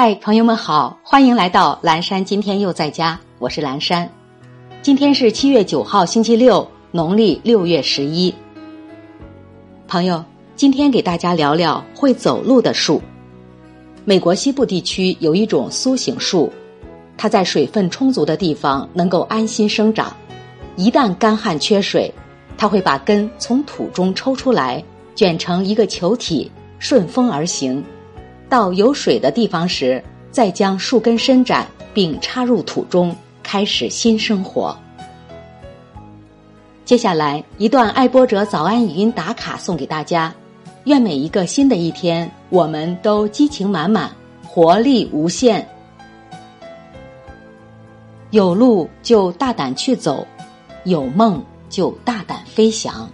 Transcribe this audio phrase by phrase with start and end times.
[0.00, 2.24] 嗨，朋友们好，欢迎来到蓝山。
[2.24, 4.08] 今天又在家，我是蓝山。
[4.80, 8.32] 今天是七月九号，星期六，农历六月十一。
[9.88, 10.24] 朋友，
[10.54, 13.02] 今天给大家聊聊会走路的树。
[14.04, 16.52] 美国西部地区有一种苏醒树，
[17.16, 20.16] 它在水分充足的地方能够安心生长。
[20.76, 22.14] 一旦干旱缺水，
[22.56, 24.80] 它会把根从土中抽出来，
[25.16, 27.82] 卷成一个球体，顺风而行。
[28.48, 34.76] 到有水的地方时，再将树根伸展并插入土中，开始新生活。
[36.84, 40.32] 接下来一段爱播者早安语音打卡送给大家，
[40.84, 44.10] 愿每一个新的一天，我们都激情满满，
[44.42, 45.68] 活力无限。
[48.30, 50.26] 有路就大胆去走，
[50.84, 53.06] 有梦就大胆飞翔。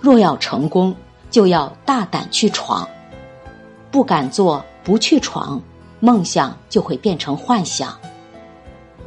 [0.00, 0.94] 若要成功，
[1.30, 2.88] 就要大胆去闯。
[3.90, 5.60] 不敢做，不去闯，
[5.98, 7.96] 梦想就会变成幻想。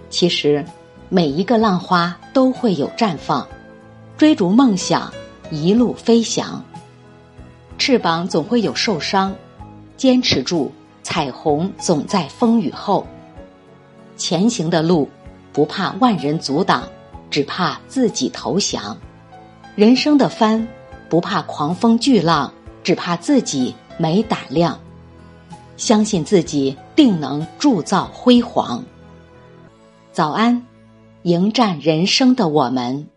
[0.10, 0.66] 其实，
[1.10, 3.48] 每一个浪花都会有绽放，
[4.18, 5.12] 追逐梦想，
[5.50, 6.64] 一路飞翔。
[7.78, 9.34] 翅膀总会有受伤，
[9.98, 13.08] 坚持住，彩虹总在风雨后。
[14.16, 15.10] 前行的路，
[15.52, 16.84] 不怕万人阻挡，
[17.32, 18.96] 只怕自己投降。
[19.76, 20.68] 人生的帆，
[21.10, 22.54] 不怕狂风巨浪，
[22.84, 23.74] 只怕自己。
[23.98, 24.80] 没胆量，
[25.78, 28.84] 相信自己定能铸造辉煌。
[30.12, 30.66] 早安，
[31.24, 33.08] 迎战人生的我们。